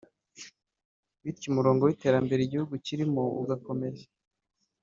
[1.23, 4.05] bityo umurongo w’iterambere igihugu kirimo ugakomeza